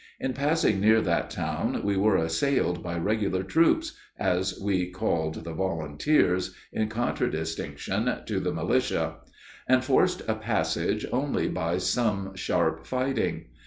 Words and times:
In 0.19 0.33
passing 0.33 0.79
near 0.79 0.99
that 0.99 1.29
town 1.29 1.81
we 1.83 1.95
were 1.95 2.17
assailed 2.17 2.81
by 2.81 2.97
regular 2.97 3.43
troops, 3.43 3.95
as 4.17 4.59
we 4.59 4.89
called 4.89 5.43
the 5.43 5.53
volunteers, 5.53 6.55
in 6.73 6.87
contradistinction 6.87 8.11
to 8.25 8.39
the 8.39 8.51
militia, 8.51 9.17
and 9.67 9.85
forced 9.85 10.23
a 10.27 10.33
passage 10.33 11.05
only 11.11 11.47
by 11.49 11.77
some 11.77 12.35
sharp 12.35 12.83
fighting. 12.87 13.45